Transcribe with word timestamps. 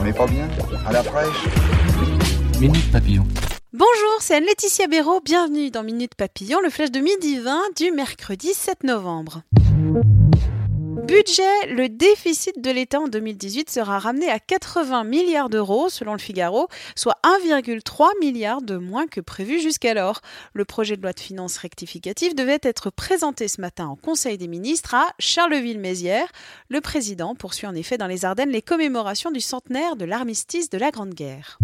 On 0.00 0.04
n'est 0.04 0.12
pas 0.12 0.26
bien 0.26 0.48
À 0.86 0.92
la 0.92 1.02
fraîche 1.02 1.44
Minute 2.60 2.92
Papillon. 2.92 3.26
Bonjour, 3.72 4.16
c'est 4.20 4.36
Anne-Laetitia 4.36 4.86
Béraud. 4.86 5.20
Bienvenue 5.24 5.70
dans 5.70 5.82
Minute 5.82 6.14
Papillon, 6.14 6.60
le 6.62 6.70
flash 6.70 6.90
de 6.90 7.00
midi 7.00 7.38
20 7.38 7.76
du 7.76 7.90
mercredi 7.90 8.54
7 8.54 8.84
novembre. 8.84 9.42
Budget, 11.08 11.66
le 11.68 11.88
déficit 11.88 12.60
de 12.60 12.70
l'État 12.70 13.00
en 13.00 13.08
2018 13.08 13.70
sera 13.70 13.98
ramené 13.98 14.28
à 14.28 14.38
80 14.38 15.04
milliards 15.04 15.48
d'euros 15.48 15.88
selon 15.88 16.12
le 16.12 16.18
Figaro, 16.18 16.68
soit 16.96 17.16
1,3 17.24 18.08
milliard 18.20 18.60
de 18.60 18.76
moins 18.76 19.06
que 19.06 19.22
prévu 19.22 19.58
jusqu'alors. 19.58 20.20
Le 20.52 20.66
projet 20.66 20.98
de 20.98 21.02
loi 21.02 21.14
de 21.14 21.20
finances 21.20 21.56
rectificative 21.56 22.34
devait 22.34 22.58
être 22.60 22.90
présenté 22.90 23.48
ce 23.48 23.62
matin 23.62 23.86
en 23.86 23.96
Conseil 23.96 24.36
des 24.36 24.48
ministres 24.48 24.94
à 24.94 25.06
Charleville-Mézières. 25.18 26.30
Le 26.68 26.82
président 26.82 27.34
poursuit 27.34 27.66
en 27.66 27.74
effet 27.74 27.96
dans 27.96 28.06
les 28.06 28.26
Ardennes 28.26 28.50
les 28.50 28.60
commémorations 28.60 29.30
du 29.30 29.40
centenaire 29.40 29.96
de 29.96 30.04
l'armistice 30.04 30.68
de 30.68 30.76
la 30.76 30.90
Grande 30.90 31.14
Guerre. 31.14 31.58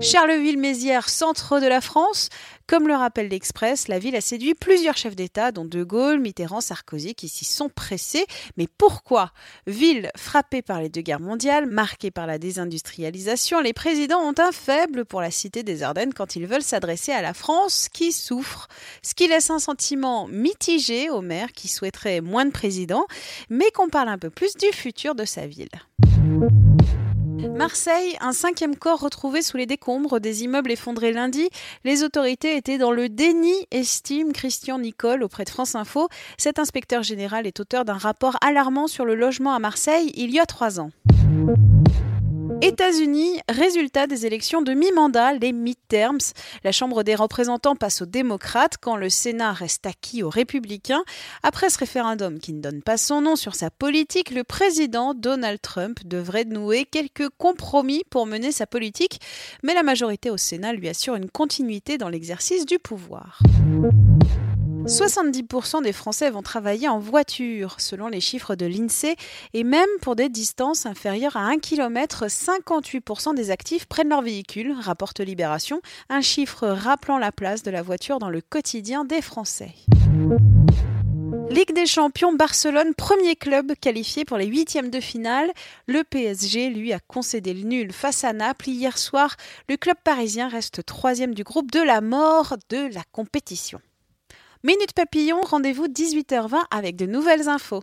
Charleville-Mézières, 0.00 1.08
centre 1.08 1.60
de 1.60 1.66
la 1.66 1.80
France. 1.80 2.28
Comme 2.66 2.88
le 2.88 2.94
rappelle 2.94 3.28
l'Express, 3.28 3.88
la 3.88 3.98
ville 3.98 4.16
a 4.16 4.20
séduit 4.20 4.54
plusieurs 4.54 4.96
chefs 4.96 5.16
d'État, 5.16 5.52
dont 5.52 5.64
De 5.64 5.84
Gaulle, 5.84 6.20
Mitterrand, 6.20 6.60
Sarkozy, 6.60 7.14
qui 7.14 7.28
s'y 7.28 7.44
sont 7.44 7.68
pressés. 7.68 8.24
Mais 8.56 8.66
pourquoi? 8.78 9.32
Ville 9.66 10.10
frappée 10.16 10.62
par 10.62 10.80
les 10.80 10.88
deux 10.88 11.00
guerres 11.02 11.20
mondiales, 11.20 11.66
marquée 11.66 12.10
par 12.10 12.26
la 12.26 12.38
désindustrialisation, 12.38 13.60
les 13.60 13.72
présidents 13.72 14.20
ont 14.20 14.34
un 14.38 14.52
faible 14.52 15.04
pour 15.04 15.20
la 15.20 15.30
cité 15.30 15.62
des 15.62 15.82
Ardennes 15.82 16.14
quand 16.14 16.36
ils 16.36 16.46
veulent 16.46 16.62
s'adresser 16.62 17.12
à 17.12 17.22
la 17.22 17.34
France 17.34 17.88
qui 17.92 18.12
souffre. 18.12 18.68
Ce 19.02 19.14
qui 19.14 19.28
laisse 19.28 19.50
un 19.50 19.58
sentiment 19.58 20.26
mitigé 20.28 21.10
au 21.10 21.20
maire 21.20 21.52
qui 21.52 21.68
souhaiterait 21.68 22.20
moins 22.20 22.46
de 22.46 22.52
présidents, 22.52 23.06
mais 23.50 23.70
qu'on 23.72 23.88
parle 23.88 24.08
un 24.08 24.18
peu 24.18 24.30
plus 24.30 24.54
du 24.56 24.72
futur 24.72 25.14
de 25.14 25.24
sa 25.24 25.46
ville. 25.46 25.68
Marseille, 27.50 28.16
un 28.20 28.32
cinquième 28.32 28.76
corps 28.76 29.00
retrouvé 29.00 29.42
sous 29.42 29.56
les 29.56 29.66
décombres 29.66 30.20
des 30.20 30.44
immeubles 30.44 30.70
effondrés 30.70 31.12
lundi. 31.12 31.48
Les 31.84 32.02
autorités 32.02 32.56
étaient 32.56 32.78
dans 32.78 32.92
le 32.92 33.08
déni, 33.08 33.54
estime 33.70 34.32
Christian 34.32 34.78
Nicole 34.78 35.22
auprès 35.22 35.44
de 35.44 35.50
France 35.50 35.74
Info. 35.74 36.08
Cet 36.38 36.58
inspecteur 36.58 37.02
général 37.02 37.46
est 37.46 37.60
auteur 37.60 37.84
d'un 37.84 37.98
rapport 37.98 38.36
alarmant 38.42 38.86
sur 38.86 39.04
le 39.04 39.14
logement 39.14 39.54
à 39.54 39.58
Marseille 39.58 40.12
il 40.14 40.30
y 40.30 40.38
a 40.38 40.46
trois 40.46 40.80
ans. 40.80 40.90
États-Unis, 42.62 43.40
résultat 43.48 44.06
des 44.06 44.24
élections 44.24 44.62
de 44.62 44.72
mi-mandat, 44.72 45.34
les 45.34 45.50
midterms. 45.50 46.32
La 46.62 46.70
Chambre 46.70 47.02
des 47.02 47.16
représentants 47.16 47.74
passe 47.74 48.02
aux 48.02 48.06
démocrates 48.06 48.76
quand 48.80 48.94
le 48.94 49.10
Sénat 49.10 49.52
reste 49.52 49.84
acquis 49.84 50.22
aux 50.22 50.30
républicains. 50.30 51.02
Après 51.42 51.70
ce 51.70 51.78
référendum 51.78 52.38
qui 52.38 52.52
ne 52.52 52.60
donne 52.60 52.80
pas 52.80 52.96
son 52.96 53.20
nom 53.20 53.34
sur 53.34 53.56
sa 53.56 53.70
politique, 53.70 54.30
le 54.30 54.44
président 54.44 55.12
Donald 55.12 55.60
Trump 55.60 55.98
devrait 56.04 56.44
nouer 56.44 56.84
quelques 56.84 57.30
compromis 57.36 58.04
pour 58.10 58.26
mener 58.26 58.52
sa 58.52 58.68
politique, 58.68 59.20
mais 59.64 59.74
la 59.74 59.82
majorité 59.82 60.30
au 60.30 60.36
Sénat 60.36 60.72
lui 60.72 60.88
assure 60.88 61.16
une 61.16 61.30
continuité 61.30 61.98
dans 61.98 62.08
l'exercice 62.08 62.64
du 62.64 62.78
pouvoir. 62.78 63.40
70% 64.86 65.82
des 65.82 65.92
Français 65.92 66.28
vont 66.30 66.42
travailler 66.42 66.88
en 66.88 66.98
voiture, 66.98 67.76
selon 67.78 68.08
les 68.08 68.20
chiffres 68.20 68.56
de 68.56 68.66
l'INSEE, 68.66 69.14
et 69.54 69.62
même 69.62 69.88
pour 70.00 70.16
des 70.16 70.28
distances 70.28 70.86
inférieures 70.86 71.36
à 71.36 71.44
1 71.46 71.58
km, 71.58 72.26
58% 72.26 73.34
des 73.34 73.50
actifs 73.50 73.86
prennent 73.86 74.08
leur 74.08 74.22
véhicule, 74.22 74.74
rapporte 74.80 75.20
Libération, 75.20 75.80
un 76.08 76.20
chiffre 76.20 76.66
rappelant 76.66 77.18
la 77.18 77.30
place 77.30 77.62
de 77.62 77.70
la 77.70 77.82
voiture 77.82 78.18
dans 78.18 78.28
le 78.28 78.40
quotidien 78.40 79.04
des 79.04 79.22
Français. 79.22 79.72
Ligue 81.48 81.74
des 81.74 81.86
champions, 81.86 82.32
Barcelone, 82.32 82.94
premier 82.94 83.36
club 83.36 83.74
qualifié 83.80 84.24
pour 84.24 84.36
les 84.36 84.46
huitièmes 84.46 84.90
de 84.90 85.00
finale. 85.00 85.52
Le 85.86 86.02
PSG, 86.02 86.70
lui, 86.70 86.92
a 86.92 86.98
concédé 86.98 87.54
le 87.54 87.62
nul 87.62 87.92
face 87.92 88.24
à 88.24 88.32
Naples 88.32 88.70
hier 88.70 88.98
soir. 88.98 89.36
Le 89.68 89.76
club 89.76 89.96
parisien 90.02 90.48
reste 90.48 90.84
troisième 90.84 91.34
du 91.34 91.44
groupe 91.44 91.70
de 91.70 91.80
la 91.80 92.00
mort 92.00 92.56
de 92.68 92.92
la 92.92 93.02
compétition. 93.12 93.80
Minute 94.64 94.92
Papillon, 94.94 95.40
rendez-vous 95.40 95.88
18h20 95.88 96.66
avec 96.70 96.94
de 96.94 97.04
nouvelles 97.04 97.48
infos. 97.48 97.82